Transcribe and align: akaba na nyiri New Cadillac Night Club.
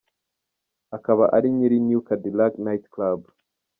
akaba 0.97 1.23
na 1.31 1.39
nyiri 1.55 1.77
New 1.87 2.01
Cadillac 2.07 2.53
Night 2.65 2.85
Club. 2.93 3.19